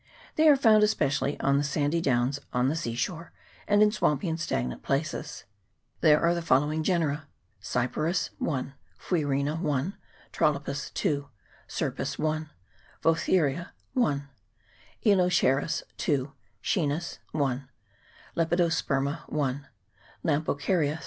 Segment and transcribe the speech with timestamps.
[0.35, 3.31] They are found especially on the sandy downs on the sea shore,
[3.67, 5.43] and in swampy and stagnant places.
[5.99, 7.27] There are the following genera:
[7.61, 9.97] Cyperus (1), Fuirena (1),
[10.33, 11.29] Trolepis (2),
[11.67, 12.49] Scirpus (1),
[13.03, 14.27] Vauthiera (1),
[15.05, 16.31] Elseocharis (2),
[16.63, 17.69] Schoenus (1),
[18.35, 19.67] Lepidosperma (1),
[20.25, 20.97] Lampocarya (3).